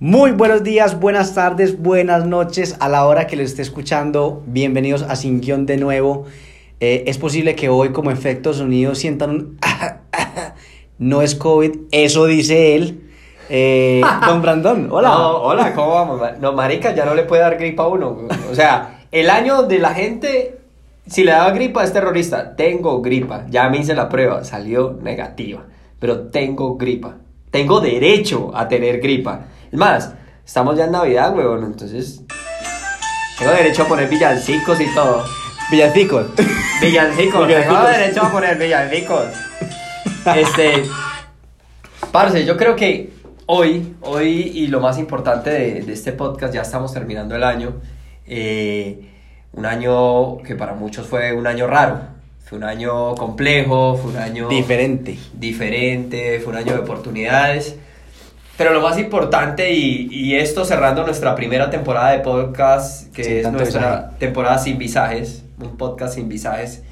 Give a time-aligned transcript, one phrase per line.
[0.00, 4.44] Muy buenos días, buenas tardes, buenas noches a la hora que lo esté escuchando.
[4.46, 6.24] Bienvenidos a Sin Guión de nuevo.
[6.78, 9.58] Eh, es posible que hoy como efecto sonido sientan un...
[10.98, 13.10] no es COVID, eso dice él.
[13.48, 15.08] Eh, don Brandon, hola.
[15.08, 16.22] No, hola, ¿cómo vamos?
[16.40, 18.28] No, marica, ya no le puede dar gripa a uno.
[18.48, 20.60] O sea, el año donde la gente,
[21.08, 22.54] si le daba gripa es terrorista.
[22.54, 25.64] Tengo gripa, ya me hice la prueba, salió negativa.
[25.98, 27.16] Pero tengo gripa.
[27.50, 29.46] Tengo derecho a tener gripa.
[29.70, 30.12] Es más,
[30.44, 32.22] estamos ya en Navidad, huevón, entonces...
[33.38, 35.24] Tengo derecho a poner villancicos y todo.
[35.70, 36.26] Villancicos.
[36.80, 39.26] Villancicos, tengo derecho a poner villancicos.
[40.36, 40.82] Este...
[42.10, 43.10] Parce, yo creo que
[43.46, 47.74] hoy, hoy y lo más importante de, de este podcast, ya estamos terminando el año.
[48.26, 49.04] eh,
[49.52, 52.00] un año que para muchos fue un año raro.
[52.44, 55.18] Fue un año complejo, fue un año Diferente.
[55.34, 57.76] diferente, fue un año de oportunidades.
[58.58, 63.36] Pero lo más importante, y, y esto cerrando nuestra primera temporada de podcast, que Sin
[63.38, 64.16] es nuestra visaje.
[64.18, 66.82] temporada sin visajes, un podcast sin visajes.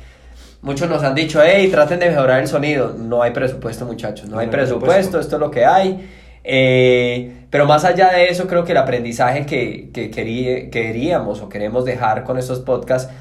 [0.62, 2.94] Muchos nos han dicho, hey, traten de mejorar el sonido.
[2.98, 5.20] No hay presupuesto, muchachos, no, No hay presupuesto, presupuesto.
[5.20, 6.08] esto es lo que hay.
[6.44, 11.48] Eh, pero más allá de eso, creo que el aprendizaje que, que querí- queríamos o
[11.48, 13.12] queremos dejar con estos podcasts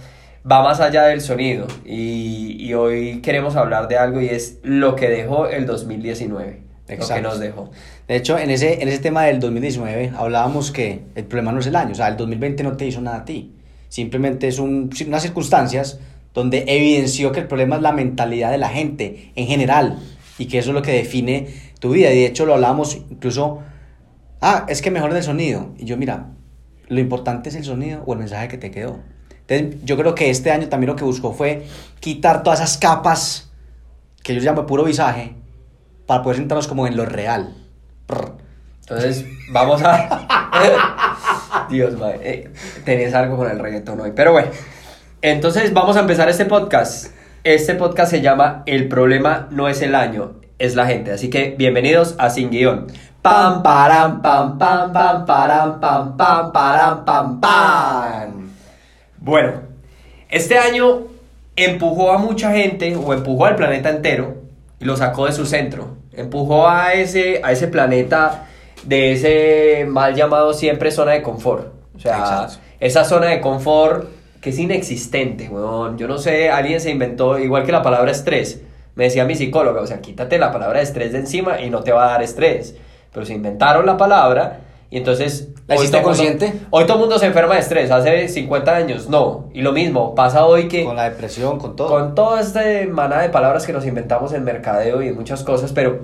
[0.50, 1.66] va más allá del sonido.
[1.84, 6.62] Y, y hoy queremos hablar de algo y es lo que dejó el 2019.
[6.88, 7.72] Exacto.
[8.08, 11.68] De hecho, en ese, en ese tema del 2019 hablábamos que el problema no es
[11.68, 13.54] el año, o sea, el 2020 no te hizo nada a ti.
[13.90, 16.00] Simplemente es un, unas circunstancias
[16.34, 20.00] donde evidenció que el problema es la mentalidad de la gente en general
[20.38, 21.48] y que eso es lo que define
[21.80, 22.12] tu vida.
[22.12, 23.60] Y de hecho lo hablábamos incluso,
[24.42, 25.74] ah, es que mejor el sonido.
[25.78, 26.28] Y yo, mira,
[26.88, 29.00] lo importante es el sonido o el mensaje que te quedó.
[29.48, 31.66] Entonces, yo creo que este año también lo que buscó fue
[32.00, 33.52] quitar todas esas capas
[34.24, 35.36] que yo llamo puro visaje
[36.06, 37.56] para poder sentarnos como en lo real.
[38.82, 41.66] Entonces, vamos a...
[41.70, 42.20] Dios, madre.
[42.24, 42.50] eh,
[42.84, 44.12] tenés algo con el reggaetón hoy.
[44.16, 44.50] Pero bueno.
[45.22, 47.08] Entonces, vamos a empezar este podcast.
[47.44, 51.12] Este podcast se llama El problema no es el año, es la gente.
[51.12, 52.88] Así que, bienvenidos a Sin Guión.
[53.22, 58.52] Pam, param, pam, pam, pam, param, pam, pam, param, pam, pam.
[59.18, 59.54] Bueno,
[60.30, 61.08] este año
[61.56, 64.36] empujó a mucha gente, o empujó al planeta entero,
[64.80, 65.98] y lo sacó de su centro.
[66.14, 68.48] Empujó a ese, a ese planeta
[68.84, 71.74] de ese mal llamado siempre zona de confort.
[71.96, 72.60] O sea, Exacto.
[72.80, 74.10] esa zona de confort
[74.42, 75.98] que es inexistente, weón.
[75.98, 78.62] Yo no sé, alguien se inventó, igual que la palabra estrés.
[78.96, 81.92] Me decía mi psicóloga, o sea, quítate la palabra estrés de encima y no te
[81.92, 82.76] va a dar estrés.
[83.12, 84.60] Pero se inventaron la palabra
[84.90, 85.50] y entonces...
[85.68, 86.66] ¿La hoy hiciste todo el mundo- consciente?
[86.70, 89.50] Hoy todo el mundo se enferma de estrés, hace 50 años no.
[89.54, 91.90] Y lo mismo, pasa hoy que Con la depresión, con todo.
[91.90, 92.62] con toda esta
[92.92, 96.00] manada de palabras que nos inventamos en mercadeo y en muchas cosas, pero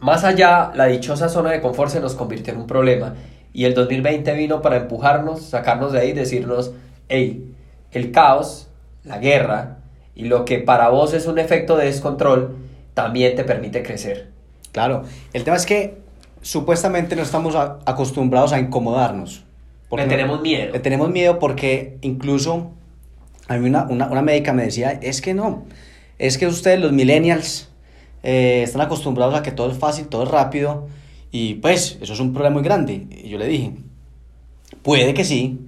[0.00, 3.14] más allá, la dichosa zona de confort se nos convirtió en un problema.
[3.54, 6.72] Y el 2020 vino para empujarnos, sacarnos de ahí decirnos,
[7.08, 7.54] hey,
[7.92, 8.68] el caos,
[9.04, 9.78] la guerra
[10.14, 12.56] y lo que para vos es un efecto de descontrol,
[12.94, 14.28] también te permite crecer.
[14.72, 15.04] Claro.
[15.32, 16.01] El tema es que
[16.42, 19.44] supuestamente no estamos a- acostumbrados a incomodarnos.
[19.90, 20.72] Le no- tenemos miedo.
[20.72, 22.70] Le tenemos miedo porque incluso
[23.48, 25.64] a mí una, una, una médica me decía, es que no,
[26.18, 27.68] es que ustedes los millennials
[28.22, 30.88] eh, están acostumbrados a que todo es fácil, todo es rápido
[31.30, 33.06] y pues eso es un problema muy grande.
[33.10, 33.72] Y yo le dije,
[34.82, 35.58] puede que sí,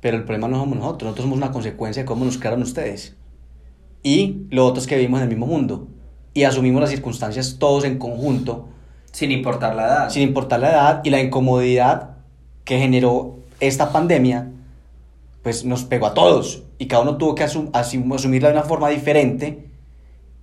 [0.00, 3.16] pero el problema no somos nosotros, nosotros somos una consecuencia de cómo nos crearon ustedes.
[4.02, 5.88] Y lo otro es que vivimos en el mismo mundo
[6.34, 8.68] y asumimos las circunstancias todos en conjunto
[9.14, 10.10] Sin importar la edad.
[10.10, 12.10] sin importar la edad y la incomodidad
[12.64, 14.48] que generó esta pandemia,
[15.42, 18.64] pues nos pegó a todos y cada uno tuvo que asum- asum- asumirla de una
[18.64, 19.66] forma diferente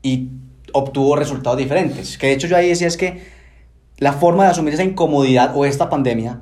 [0.01, 0.29] y
[0.73, 2.17] obtuvo resultados diferentes.
[2.17, 3.21] Que de hecho yo ahí decía es que
[3.97, 6.39] la forma de asumir esa incomodidad o esta pandemia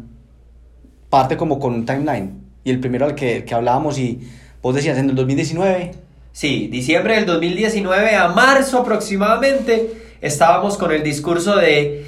[1.09, 2.41] parte como con un timeline.
[2.63, 4.19] Y el primero al que, que hablábamos y
[4.61, 5.93] vos decías en el 2019,
[6.31, 9.91] Sí, diciembre del 2019 a marzo aproximadamente
[10.21, 12.05] estábamos con el discurso de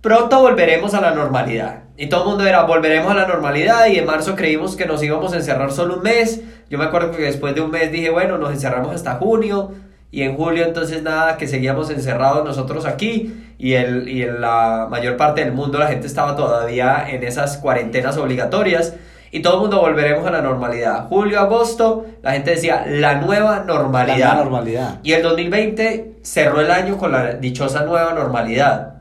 [0.00, 1.84] pronto volveremos a la normalidad.
[1.96, 5.02] Y todo el mundo era volveremos a la normalidad y en marzo creímos que nos
[5.02, 6.40] íbamos a encerrar solo un mes.
[6.70, 9.72] Yo me acuerdo que después de un mes dije, bueno, nos encerramos hasta junio
[10.10, 14.88] y en julio entonces nada, que seguíamos encerrados nosotros aquí y, el, y en la
[14.90, 18.94] mayor parte del mundo la gente estaba todavía en esas cuarentenas obligatorias.
[19.32, 21.06] Y todo el mundo volveremos a la normalidad.
[21.06, 24.18] Julio, agosto, la gente decía la nueva normalidad.
[24.18, 24.98] La nueva normalidad.
[25.04, 28.99] Y el 2020 cerró el año con la dichosa nueva normalidad.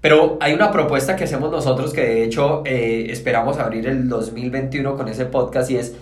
[0.00, 4.96] Pero hay una propuesta que hacemos nosotros que de hecho eh, esperamos abrir el 2021
[4.96, 5.94] con ese podcast y es,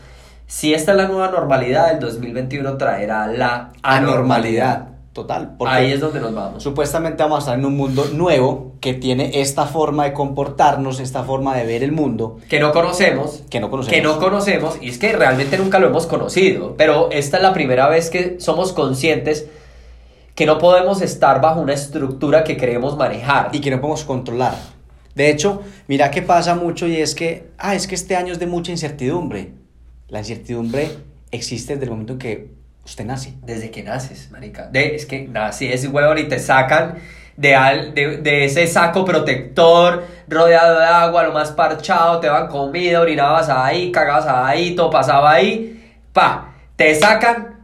[0.47, 3.83] si esta es la nueva normalidad, el 2021 traerá la anormalidad.
[3.83, 4.89] anormalidad.
[5.13, 5.57] total.
[5.67, 6.63] Ahí es donde nos vamos.
[6.63, 11.25] Supuestamente vamos a estar en un mundo nuevo que tiene esta forma de comportarnos, esta
[11.25, 12.39] forma de ver el mundo.
[12.49, 13.43] Que no conocemos.
[13.51, 13.97] Que no conocemos.
[13.97, 14.79] Que no conocemos.
[14.81, 16.77] Y es que realmente nunca lo hemos conocido.
[16.77, 19.49] Pero esta es la primera vez que somos conscientes
[20.39, 23.49] que no podemos estar bajo una estructura que queremos manejar.
[23.51, 24.55] Y que no podemos controlar.
[25.17, 28.39] De hecho, mira que pasa mucho y es que, ah, es que este año es
[28.39, 29.55] de mucha incertidumbre.
[30.07, 30.93] La incertidumbre
[31.33, 32.51] existe desde el momento en que
[32.85, 33.35] usted nace.
[33.43, 34.69] Desde que naces, marica.
[34.69, 36.99] De, es que naces, huevón, y te sacan
[37.37, 42.47] de, al, de, de, ese saco protector rodeado de agua, lo más parchado, te van
[42.47, 45.97] comida, orinabas ahí, cagabas ahí, todo pasaba ahí.
[46.13, 47.58] Pa, te sacan.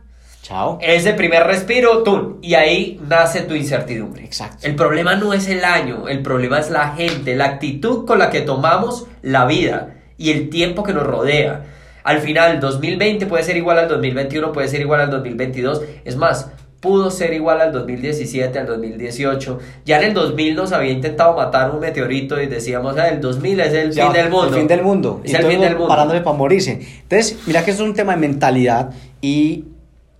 [0.44, 0.78] Chao.
[0.82, 2.38] Ese primer respiro, tú.
[2.42, 4.22] Y ahí nace tu incertidumbre.
[4.24, 4.66] Exacto.
[4.66, 8.28] El problema no es el año, el problema es la gente, la actitud con la
[8.28, 11.64] que tomamos la vida y el tiempo que nos rodea.
[12.02, 15.80] Al final, 2020 puede ser igual al 2021, puede ser igual al 2022.
[16.04, 16.50] Es más,
[16.80, 19.58] pudo ser igual al 2017, al 2018.
[19.86, 23.60] Ya en el 2000 nos había intentado matar un meteorito y decíamos, ah, el 2000
[23.60, 24.48] es el Ya, fin del mundo.
[24.48, 25.20] El fin del mundo.
[25.24, 25.88] Es Y el fin del mundo.
[25.88, 26.72] Parándole para morirse.
[27.00, 28.90] Entonces, mira que esto es un tema de mentalidad
[29.22, 29.64] y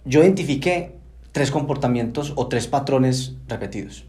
[0.05, 0.97] yo identifiqué
[1.33, 4.05] tres comportamientos o tres patrones repetidos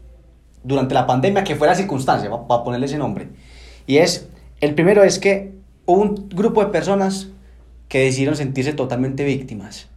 [0.62, 3.28] durante la pandemia, que fue la circunstancia, para ponerle ese nombre.
[3.86, 4.28] Y es,
[4.60, 5.52] el primero es que
[5.86, 7.28] hubo un grupo de personas
[7.88, 9.88] que decidieron sentirse totalmente víctimas.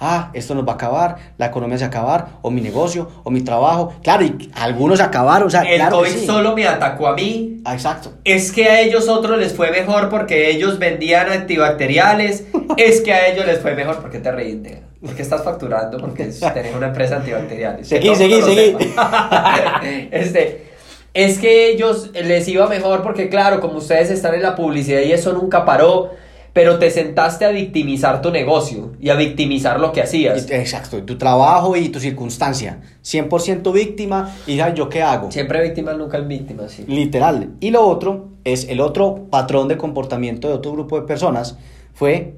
[0.00, 3.10] Ah, esto nos va a acabar, la economía se va a acabar, o mi negocio,
[3.24, 3.94] o mi trabajo.
[4.02, 6.26] Claro, y algunos acabaron, o sea, El claro COVID sí.
[6.26, 7.60] solo me atacó a mí.
[7.64, 8.12] Ah, exacto.
[8.24, 12.46] Es que a ellos otros les fue mejor porque ellos vendían antibacteriales.
[12.76, 14.62] es que a ellos les fue mejor porque te reís,
[15.00, 15.06] negro?
[15.06, 15.98] ¿Por qué estás facturando?
[15.98, 17.88] Porque tenés una empresa antibacteriales.
[17.88, 18.76] Seguí, el seguí, seguí.
[20.10, 20.68] este,
[21.14, 25.12] es que ellos les iba mejor porque, claro, como ustedes están en la publicidad y
[25.12, 26.10] eso nunca paró,
[26.52, 30.50] pero te sentaste a victimizar tu negocio y a victimizar lo que hacías.
[30.50, 32.80] Exacto, tu trabajo y tu circunstancia.
[33.04, 35.30] 100% víctima y ¿sabes yo qué hago?
[35.30, 36.84] Siempre víctimas, nunca víctimas, sí.
[36.88, 37.50] Literal.
[37.60, 41.58] Y lo otro es el otro patrón de comportamiento de otro grupo de personas
[41.94, 42.34] fue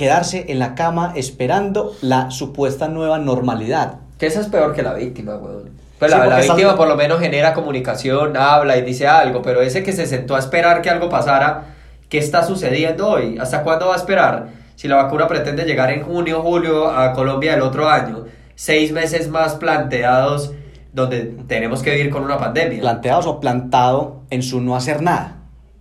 [0.00, 3.96] quedarse en la cama esperando la supuesta nueva normalidad.
[4.18, 5.70] Que esa es peor que la víctima, weón.
[5.98, 9.06] Pues Sí, la, la porque estás- víctima por lo menos genera comunicación, habla y dice
[9.06, 11.74] algo, pero ese que se sentó a esperar que algo pasara,
[12.08, 13.36] ¿qué está sucediendo hoy?
[13.38, 14.48] ¿Hasta cuándo va a esperar?
[14.76, 18.24] Si la vacuna pretende llegar en junio, julio a Colombia el otro año,
[18.54, 20.52] seis meses más planteados
[20.94, 22.80] donde tenemos que vivir con una pandemia.
[22.80, 25.36] Planteados o plantado en su no hacer nada.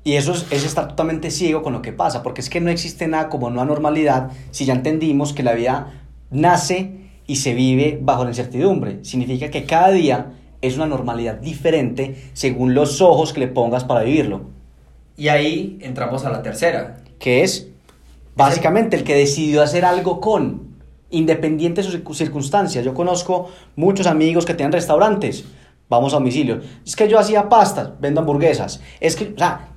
[0.09, 2.71] Y eso es, es estar totalmente ciego con lo que pasa, porque es que no
[2.71, 5.75] existe nada como nueva normalidad si ya entendimos que la vida
[6.31, 6.77] nace
[7.27, 9.03] y se vive bajo la incertidumbre.
[9.03, 14.01] Significa que cada día es una normalidad diferente según los ojos que le pongas para
[14.03, 14.37] vivirlo.
[15.15, 16.97] Y ahí entramos a la tercera.
[17.19, 17.67] que es
[18.35, 20.75] básicamente el que decidió hacer algo con,
[21.11, 22.83] independiente de sus circun- circunstancias.
[22.83, 25.45] Yo conozco muchos amigos que tienen restaurantes,
[25.87, 26.61] vamos a domicilio.
[26.83, 28.81] Es que yo hacía pastas, vendo hamburguesas.
[29.01, 29.67] Es que, o sea,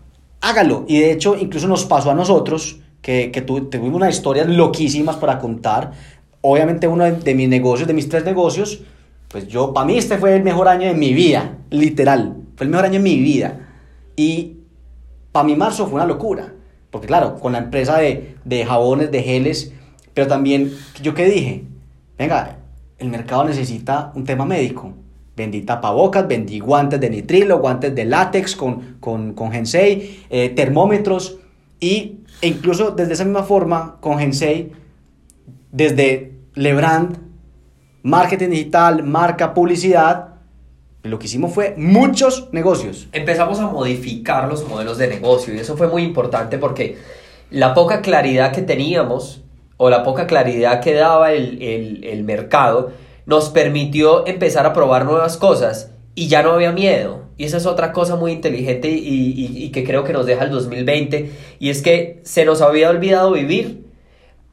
[0.43, 0.85] hágalo.
[0.87, 5.17] Y de hecho, incluso nos pasó a nosotros que, que tu- tuvimos unas historias loquísimas
[5.17, 5.93] para contar.
[6.43, 8.83] Obviamente, uno de, mis negocios, de mis tres negocios,
[9.29, 12.37] pues yo, para mí este fue el mejor año de mi vida, literal.
[12.56, 13.71] Fue el mejor año de mi vida.
[14.17, 14.59] Y
[15.33, 16.53] para mí marzo fue una locura.
[16.91, 19.73] Porque claro, con la empresa de, de jabones, de geles,
[20.12, 20.73] pero también,
[21.03, 21.65] ¿yo qué dije?
[22.19, 22.59] Venga,
[22.99, 24.93] el mercado necesita un tema médico.
[25.37, 31.38] Vendí tapabocas, vendí guantes de nitrilo, guantes de látex con, con, con Gensei, eh, termómetros
[31.80, 34.73] y e incluso desde esa misma forma con Gensei,
[35.71, 37.18] desde Lebrand,
[38.02, 40.28] marketing digital, marca, publicidad,
[41.02, 43.09] lo que hicimos fue muchos negocios.
[43.12, 46.99] empezamos a modificar los modelos de negocio y eso fue muy importante porque
[47.50, 49.42] la poca claridad que teníamos
[49.78, 52.92] o la poca claridad que daba el, el- el mercado
[53.26, 57.23] nos permitió empezar a probar nuevas cosas y ya no había miedo.
[57.38, 60.45] Y esa es otra cosa muy inteligente y, y- y que creo que nos deja
[60.45, 63.87] el 2020 y es que se nos había olvidado vivir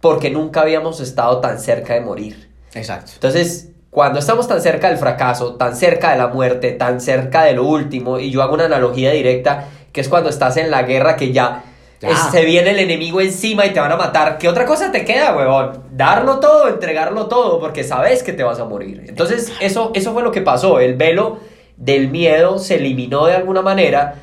[0.01, 2.49] porque nunca habíamos estado tan cerca de morir.
[2.73, 3.11] Exacto.
[3.15, 7.53] Entonces, cuando estamos tan cerca del fracaso, tan cerca de la muerte, tan cerca de
[7.53, 11.15] lo último, y yo hago una analogía directa, que es cuando estás en la guerra
[11.15, 11.63] que ya,
[12.01, 12.09] Ya.
[12.11, 15.03] es- se viene el enemigo encima y te van a matar, ¿qué otra cosa te
[15.03, 15.83] queda, huevón?
[15.91, 19.03] Darlo todo, entregarlo todo, porque sabes que te vas a morir.
[19.07, 21.39] Entonces, eso, eso fue lo que pasó, el velo
[21.77, 24.15] del miedo se eliminó de alguna manera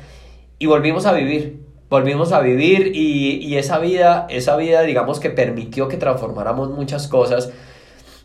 [0.59, 1.59] y volvimos a vivir.
[1.89, 7.07] Volvimos a vivir y, y esa vida, esa vida, digamos que permitió que transformáramos muchas
[7.07, 7.51] cosas.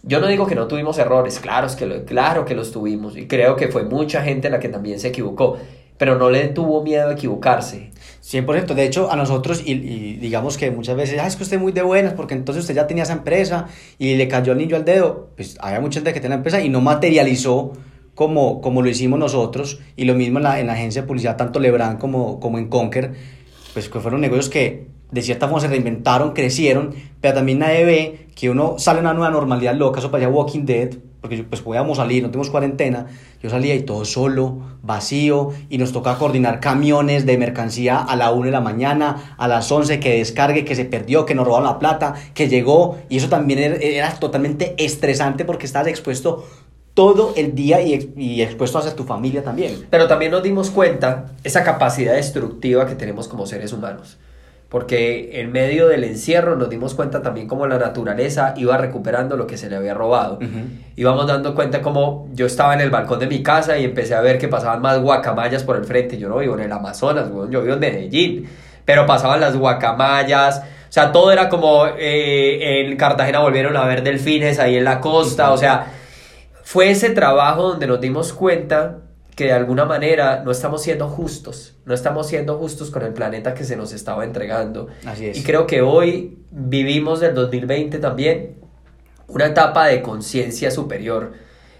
[0.02, 3.16] Yo no digo que no tuvimos errores, claro, es que lo- claro que los tuvimos
[3.16, 5.58] y creo que fue mucha gente la que también se equivocó,
[5.96, 7.92] pero no le tuvo miedo a equivocarse.
[8.22, 8.74] 100%.
[8.74, 9.74] De hecho, a nosotros, y,
[10.14, 12.74] digamos que muchas veces, ah, es que usted es muy de buenas, porque entonces usted
[12.74, 13.66] ya tenía esa empresa
[13.98, 15.30] y le cayó el niño al dedo.
[15.36, 17.72] Pues había mucha gente que tenía la empresa y no materializó
[18.14, 19.80] como, como lo hicimos nosotros.
[19.96, 22.68] Y lo mismo en la, en la agencia de publicidad, tanto Lebrán como, como en
[22.68, 23.14] Conquer,
[23.72, 28.26] pues que fueron negocios que de cierta forma se reinventaron, crecieron, pero también nadie ve
[28.34, 31.98] que uno sale a una nueva normalidad loca, eso parecía Walking Dead, porque pues podíamos
[31.98, 33.06] salir, no tenemos cuarentena,
[33.40, 38.32] yo salía y todo solo, vacío, y nos toca coordinar camiones de mercancía a la
[38.32, 41.68] 1 de la mañana, a las 11, que descargue, que se perdió, que nos robaron
[41.68, 46.44] la plata, que llegó, y eso también era, era totalmente estresante porque estabas expuesto
[46.92, 49.86] todo el día y, y expuesto hacia tu familia también.
[49.90, 54.18] Pero también nos dimos cuenta esa capacidad destructiva que tenemos como seres humanos.
[54.72, 59.46] Porque en medio del encierro nos dimos cuenta también cómo la naturaleza iba recuperando lo
[59.46, 60.38] que se le había robado.
[60.96, 64.22] Íbamos dando cuenta como yo estaba en el balcón de mi casa y empecé a
[64.22, 66.16] ver que pasaban más guacamayas por el frente.
[66.16, 68.48] Yo no vivo en el Amazonas, yo vivo en Medellín.
[68.86, 70.60] Pero pasaban las guacamayas.
[70.60, 70.62] O
[70.92, 75.52] sea, todo era como eh, en Cartagena volvieron a ver delfines ahí en la costa.
[75.52, 75.92] O sea,
[76.62, 79.00] fue ese trabajo donde nos dimos cuenta
[79.34, 83.54] que de alguna manera no estamos siendo justos, no estamos siendo justos con el planeta
[83.54, 84.88] que se nos estaba entregando.
[85.06, 85.38] Así es.
[85.38, 88.62] Y creo que hoy vivimos del 2020 también
[89.32, 91.32] una etapa de conciencia superior.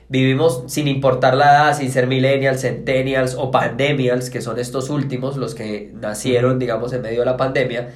[0.09, 5.37] Vivimos sin importar la edad, sin ser millennials, centennials o pandemials, que son estos últimos,
[5.37, 7.91] los que nacieron, digamos, en medio de la pandemia.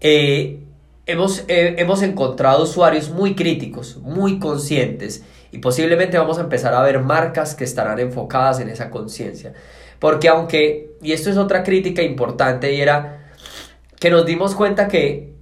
[0.00, 0.60] Eh,
[1.06, 6.82] hemos, eh, hemos encontrado usuarios muy críticos, muy conscientes y posiblemente vamos a empezar a
[6.82, 9.52] ver marcas que estarán enfocadas en esa conciencia.
[10.00, 13.28] Porque aunque, y esto es otra crítica importante, y era
[14.00, 15.32] que nos dimos cuenta que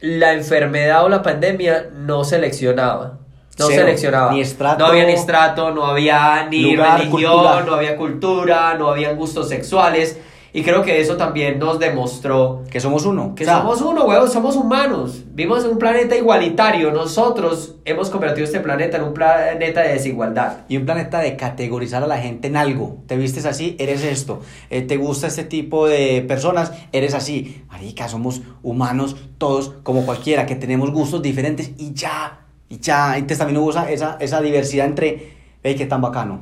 [0.00, 3.20] la enfermedad o la pandemia no seleccionaba.
[3.56, 3.82] No Cero.
[3.82, 4.32] seleccionaba.
[4.32, 4.80] Ni estrato.
[4.80, 7.62] No había ni estrato, no había ni Lugar, religión, cultura.
[7.64, 10.18] no había cultura, no había gustos sexuales.
[10.54, 13.34] Y creo que eso también nos demostró Que somos uno.
[13.34, 15.24] que O sea, somos uno, huevos, somos humanos.
[15.32, 16.90] Vivimos en un planeta igualitario.
[16.90, 20.58] Nosotros hemos convertido este planeta en un planeta de desigualdad.
[20.68, 22.98] Y un planeta de categorizar a la gente en algo.
[23.06, 24.40] Te vistes así, eres esto.
[24.68, 27.64] Eh, te gusta este tipo de personas, eres así.
[27.68, 32.40] Marica, somos humanos todos como cualquiera, que tenemos gustos diferentes y ya.
[32.68, 33.14] Y ya.
[33.14, 35.32] Entonces también hubo esa, esa, esa diversidad entre,
[35.62, 36.40] hey, qué tan bacano.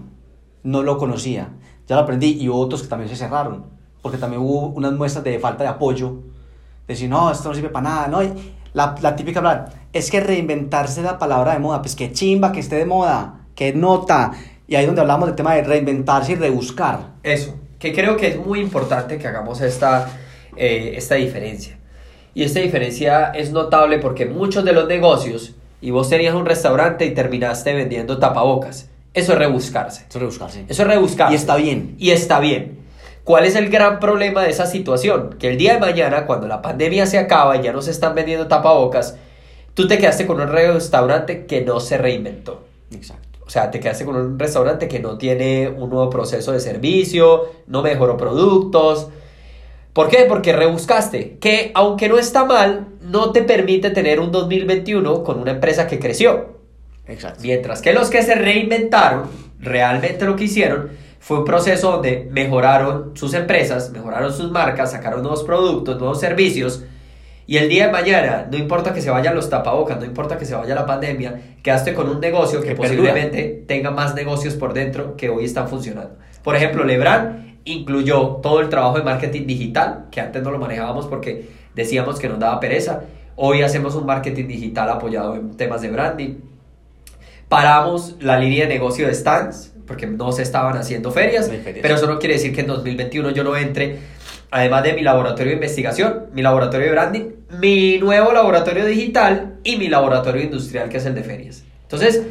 [0.65, 1.51] No lo conocía.
[1.87, 2.37] Ya lo aprendí.
[2.41, 3.79] Y hubo otros que también se cerraron.
[4.03, 6.11] Porque también hubo unas muestras de falta de apoyo.
[6.87, 8.09] De decir, no, esto no sirve para nada.
[8.09, 8.33] No, y
[8.73, 11.83] la, la típica palabra, es que reinventarse la palabra de moda.
[11.83, 14.33] Pues que chimba, que esté de moda, que nota.
[14.67, 17.15] Y ahí es donde hablamos del tema de reinventarse y rebuscar.
[17.23, 20.09] Eso, que creo que es muy importante que hagamos esta,
[20.57, 21.77] eh, esta diferencia.
[22.35, 27.05] Y esta diferencia es notable porque muchos de los negocios, y vos tenías un restaurante
[27.05, 30.05] y terminaste vendiendo tapabocas, eso es rebuscarse.
[30.09, 30.65] Eso es rebuscarse.
[30.69, 31.33] Eso es rebuscarse.
[31.33, 31.97] Y está bien.
[31.99, 32.79] Y está bien.
[33.25, 35.37] ¿Cuál es el gran problema de esa situación?
[35.39, 38.15] Que el día de mañana, cuando la pandemia se acaba y ya no se están
[38.15, 39.17] vendiendo tapabocas,
[39.75, 42.65] tú te quedaste con un restaurante que no se reinventó.
[42.93, 43.39] Exacto.
[43.47, 47.51] O sea, te quedaste con un restaurante que no tiene un nuevo proceso de servicio,
[47.67, 49.09] no mejoró productos.
[49.93, 50.25] ¿Por qué?
[50.29, 55.51] Porque rebuscaste, que aunque no está mal, no te permite tener un 2021 con una
[55.51, 56.61] empresa que creció.
[57.07, 57.41] Exacto.
[57.43, 59.25] Mientras que los que se reinventaron,
[59.59, 65.21] realmente lo que hicieron fue un proceso donde mejoraron sus empresas, mejoraron sus marcas, sacaron
[65.21, 66.83] nuevos productos, nuevos servicios.
[67.47, 70.47] Y el día de mañana, no importa que se vayan los tapabocas, no importa que
[70.47, 74.73] se vaya la pandemia, quedaste con un negocio que, Que posiblemente tenga más negocios por
[74.73, 76.17] dentro que hoy están funcionando.
[76.43, 81.07] Por ejemplo, Lebran incluyó todo el trabajo de marketing digital, que antes no lo manejábamos
[81.07, 83.03] porque decíamos que nos daba pereza.
[83.37, 86.37] Hoy hacemos un marketing digital apoyado en temas de branding.
[87.51, 91.79] Paramos la línea de negocio de stands porque no se estaban haciendo ferias, ferias.
[91.83, 93.99] pero eso no quiere decir que en 2021 yo no entre,
[94.53, 97.25] además de mi laboratorio de investigación, mi laboratorio de branding,
[97.59, 101.65] mi nuevo laboratorio digital y mi laboratorio industrial que es el de ferias.
[101.83, 102.23] Entonces,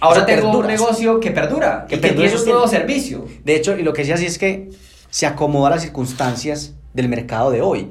[0.00, 2.68] ahora Eso tengo un negocio que perdura, Que y que perdura, tiene eso un nuevo
[2.68, 3.24] tiene- servicio.
[3.44, 4.68] De hecho, y lo que decía así es que
[5.08, 7.88] se acomoda a las circunstancias del mercado de hoy.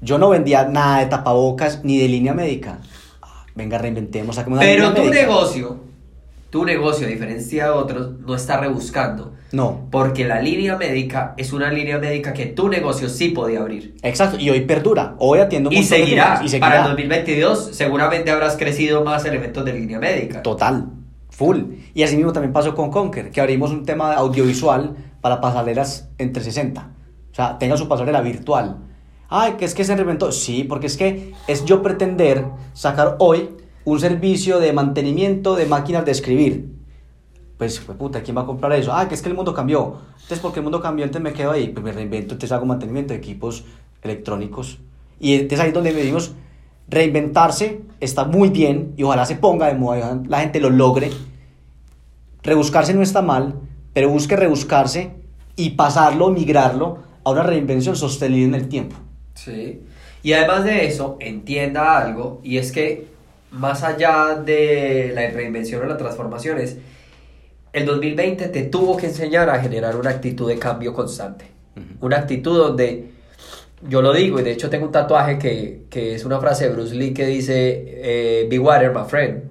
[0.00, 2.78] Yo no vendía nada de tapabocas ni de línea médica.
[3.20, 5.14] Ah, Venga, reinventemos, Pero tu médica.
[5.26, 5.80] negocio,
[6.50, 9.32] tu negocio, a diferencia de otros, no está rebuscando.
[9.52, 13.94] No, Porque la línea médica es una línea médica que tu negocio sí podía abrir.
[14.02, 14.36] exacto.
[14.38, 15.14] Y hoy perdura.
[15.18, 16.24] Hoy atiendo un Y de seguirá.
[16.24, 16.88] y Para el seguirá.
[16.88, 20.42] 2022 seguramente habrás crecido más elementos de línea médica.
[20.42, 20.86] Total,
[21.30, 21.58] full.
[21.94, 26.42] Y así mismo también pasó con Conquer, que abrimos un tema audiovisual para pasarelas entre
[26.42, 26.90] 60.
[27.30, 28.78] O sea, tenga su pasarela virtual.
[29.28, 30.32] Ay, que es que se reinventó.
[30.32, 33.50] Sí, porque es que es yo pretender sacar hoy
[33.86, 36.68] un servicio de mantenimiento de máquinas de escribir.
[37.56, 38.92] pues, pues, puta, ¿quién va a comprar eso?
[38.92, 39.98] Ah, que es que el mundo cambió.
[40.14, 43.14] Entonces, porque el mundo cambió, entonces me quedo ahí, pues me reinvento, entonces hago mantenimiento
[43.14, 43.64] de equipos
[44.02, 44.80] electrónicos.
[45.20, 46.34] Y entonces ahí es donde decimos,
[46.88, 51.10] reinventarse está muy bien y ojalá se ponga de moda, la gente lo logre.
[52.42, 53.54] Rebuscarse no está mal,
[53.92, 55.12] pero busque rebuscarse
[55.54, 58.96] y pasarlo, migrarlo a una reinvención sostenible en el tiempo.
[59.34, 59.80] Sí.
[60.24, 63.15] Y además de eso, entienda algo, y es que
[63.50, 66.76] más allá de la reinvención o la transformación es,
[67.72, 71.44] el 2020 te tuvo que enseñar a generar una actitud de cambio constante.
[72.00, 73.10] Una actitud donde,
[73.86, 76.74] yo lo digo, y de hecho tengo un tatuaje que, que es una frase de
[76.74, 79.42] Bruce Lee que dice, eh, be water, my friend.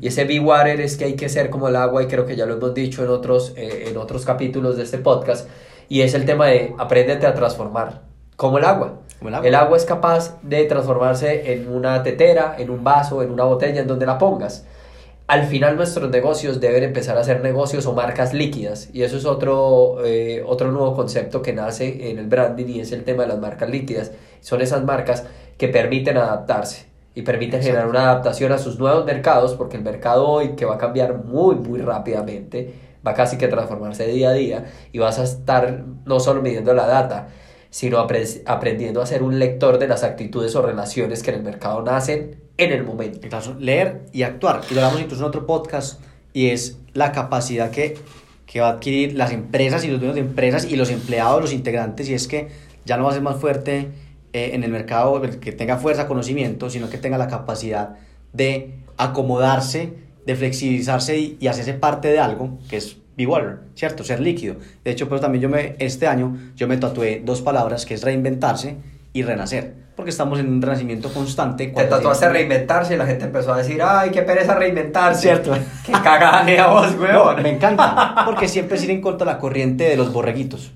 [0.00, 2.34] Y ese be water es que hay que ser como el agua, y creo que
[2.34, 5.46] ya lo hemos dicho en otros, eh, en otros capítulos de este podcast,
[5.90, 8.00] y es el tema de apréndete a transformar,
[8.36, 9.00] como el agua.
[9.18, 9.48] Como el agua.
[9.48, 13.80] El agua es capaz de transformarse en una tetera, en un vaso, en una botella,
[13.80, 14.64] en donde la pongas.
[15.26, 19.24] Al final nuestros negocios deben empezar a ser negocios o marcas líquidas y eso es
[19.24, 23.30] otro, eh, otro nuevo concepto que nace en el branding y es el tema de
[23.30, 24.12] las marcas líquidas.
[24.40, 25.24] Son esas marcas
[25.58, 27.72] que permiten adaptarse y permiten Exacto.
[27.72, 31.24] generar una adaptación a sus nuevos mercados porque el mercado hoy que va a cambiar
[31.24, 32.74] muy muy rápidamente
[33.04, 36.72] va casi que a transformarse día a día y vas a estar no solo midiendo
[36.72, 37.28] la data
[37.70, 41.42] sino apre- aprendiendo a ser un lector de las actitudes o relaciones que en el
[41.42, 43.20] mercado nacen en el momento.
[43.22, 44.62] Entonces, leer y actuar.
[44.70, 46.00] Y lo hablamos incluso en otro podcast,
[46.32, 47.96] y es la capacidad que,
[48.46, 51.52] que va a adquirir las empresas y los dueños de empresas y los empleados, los
[51.52, 52.48] integrantes, y es que
[52.84, 53.88] ya no va a ser más fuerte
[54.32, 57.96] eh, en el mercado que tenga fuerza, conocimiento, sino que tenga la capacidad
[58.32, 59.94] de acomodarse,
[60.24, 64.04] de flexibilizarse y, y hacerse parte de algo que es be water, ¿cierto?
[64.04, 64.56] Ser líquido.
[64.84, 68.02] De hecho, pues también yo me, este año yo me tatué dos palabras que es
[68.02, 68.76] reinventarse
[69.12, 71.68] y renacer, porque estamos en un renacimiento constante.
[71.68, 75.22] Te tatuaste a reinventarse y la gente empezó a decir, ay, qué pereza reinventarse.
[75.22, 75.56] Cierto.
[75.84, 77.42] Qué cagada de a vos, No, weón.
[77.42, 80.72] me encanta, porque siempre es ir en contra de la corriente de los borreguitos.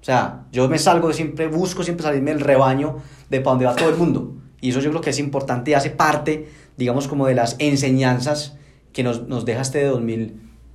[0.00, 3.74] O sea, yo me salgo, siempre busco siempre salirme del rebaño de para donde va
[3.74, 4.36] todo el mundo.
[4.60, 8.56] Y eso yo creo que es importante y hace parte, digamos, como de las enseñanzas
[8.92, 9.80] que nos, nos deja este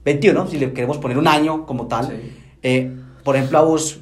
[0.05, 2.07] 2021, si le queremos poner un año como tal.
[2.07, 2.33] Sí.
[2.63, 2.91] Eh,
[3.23, 3.99] por ejemplo, a vos,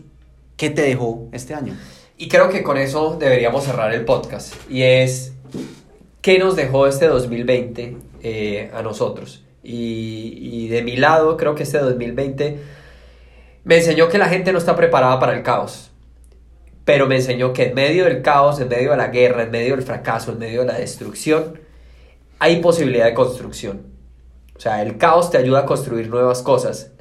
[0.56, 1.76] ¿qué te dejó este año?
[2.18, 4.54] Y creo que con eso deberíamos cerrar el podcast.
[4.70, 5.34] Y es,
[6.22, 9.44] ¿qué nos dejó este 2020 eh, a nosotros?
[9.64, 12.58] Y, y de mi lado, creo que este 2020
[13.64, 15.92] me enseñó que la gente no está preparada para el caos.
[16.86, 19.76] Pero me enseñó que en medio del caos, en medio de la guerra, en medio
[19.76, 21.60] del fracaso, en medio de la destrucción,
[22.40, 23.89] hay posibilidad de construcción.
[24.60, 26.92] O sea, el caos te ayuda a construir nuevas cosas.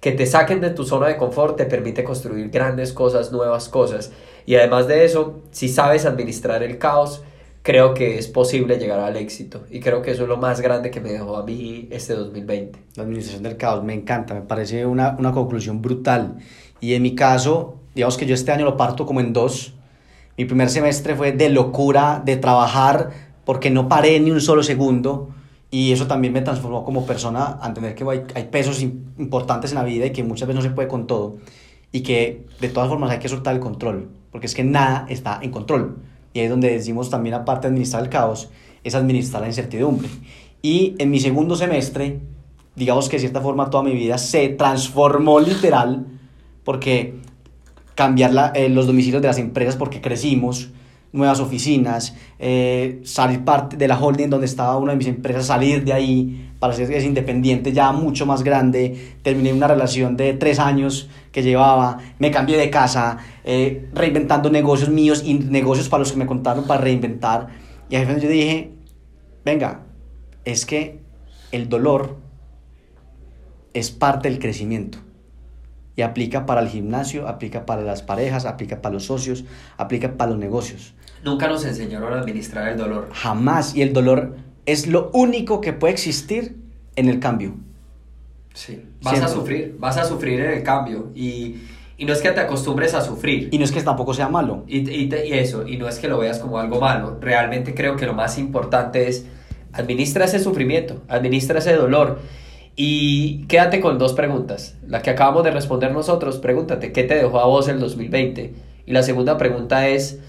[0.00, 4.10] Que te saquen de tu zona de confort te permite construir grandes cosas, nuevas cosas.
[4.46, 7.22] Y además de eso, si sabes administrar el caos,
[7.62, 9.62] creo que es posible llegar al éxito.
[9.70, 12.80] Y creo que eso es lo más grande que me dejó a mí este 2020.
[12.96, 16.38] La administración del caos, me encanta, me parece una, una conclusión brutal.
[16.80, 19.74] Y en mi caso, digamos que yo este año lo parto como en dos.
[20.36, 23.10] Mi primer semestre fue de locura, de trabajar,
[23.44, 25.28] porque no paré ni un solo segundo.
[25.74, 29.72] Y eso también me transformó como persona a entender que hay, hay pesos im- importantes
[29.72, 31.38] en la vida y que muchas veces no se puede con todo.
[31.90, 35.40] Y que de todas formas hay que soltar el control, porque es que nada está
[35.42, 35.96] en control.
[36.32, 38.50] Y ahí es donde decimos también, aparte de administrar el caos,
[38.84, 40.08] es administrar la incertidumbre.
[40.62, 42.20] Y en mi segundo semestre,
[42.76, 46.06] digamos que de cierta forma toda mi vida se transformó literal,
[46.62, 47.16] porque
[47.96, 50.70] cambiar la- eh, los domicilios de las empresas porque crecimos,
[51.14, 55.84] nuevas oficinas, eh, salir parte de la holding donde estaba una de mis empresas, salir
[55.84, 61.08] de ahí para ser independiente ya mucho más grande, terminé una relación de tres años
[61.30, 66.18] que llevaba, me cambié de casa, eh, reinventando negocios míos y negocios para los que
[66.18, 67.48] me contaron para reinventar.
[67.88, 68.72] Y ahí yo dije,
[69.44, 69.82] venga,
[70.44, 71.00] es que
[71.52, 72.16] el dolor
[73.72, 74.98] es parte del crecimiento.
[75.96, 79.44] Y aplica para el gimnasio, aplica para las parejas, aplica para los socios,
[79.76, 80.94] aplica para los negocios.
[81.24, 83.08] Nunca nos enseñaron a administrar el dolor.
[83.12, 83.74] Jamás.
[83.74, 86.56] Y el dolor es lo único que puede existir
[86.96, 87.54] en el cambio.
[88.52, 88.82] Sí.
[89.02, 91.10] Vas a sufrir, vas a sufrir en el cambio.
[91.14, 91.56] Y,
[91.96, 93.48] y no es que te acostumbres a sufrir.
[93.52, 94.64] Y no es que tampoco sea malo.
[94.68, 97.18] Y, y te- y eso, y no es que lo veas como algo malo.
[97.20, 99.26] Realmente creo que lo más importante es
[99.72, 102.20] administra ese sufrimiento, administra ese dolor.
[102.76, 104.76] Y quédate con dos preguntas.
[104.86, 108.54] La que acabamos de responder nosotros, pregúntate, ¿qué te dejó a vos el 2020?
[108.86, 110.20] Y la segunda pregunta es,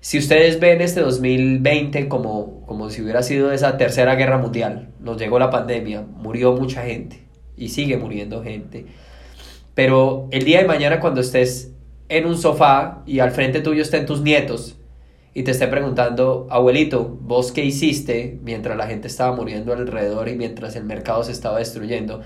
[0.00, 5.18] si ustedes ven este 2020 como, como si hubiera sido esa tercera guerra mundial, nos
[5.18, 8.86] llegó la pandemia, murió mucha gente y sigue muriendo gente.
[9.74, 11.72] Pero el día de mañana cuando estés
[12.08, 14.78] en un sofá y al frente tuyo estén tus nietos
[15.34, 20.36] y te esté preguntando, abuelito, ¿vos qué hiciste mientras la gente estaba muriendo alrededor y
[20.36, 22.22] mientras el mercado se estaba destruyendo?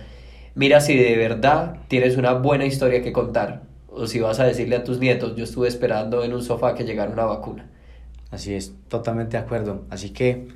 [0.55, 3.63] mira si de verdad tienes una buena historia que contar.
[4.01, 6.85] O si vas a decirle a tus nietos, yo estuve esperando en un sofá que
[6.85, 7.67] llegara una vacuna.
[8.31, 9.83] Así es, totalmente de acuerdo.
[9.91, 10.49] Así que,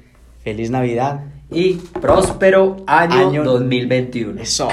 [0.42, 1.26] feliz Navidad.
[1.50, 4.40] Y próspero año, Año- 2021.
[4.40, 4.68] Eso.